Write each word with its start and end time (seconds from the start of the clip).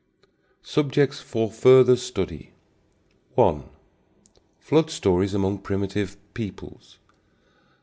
Subjects 0.63 1.21
for 1.21 1.51
Further 1.51 1.95
Study. 1.95 2.53
(1) 3.35 3.65
Flood 4.57 4.89
Stories 4.89 5.35
among 5.35 5.59
Primitive 5.59 6.17
Peoples. 6.33 6.97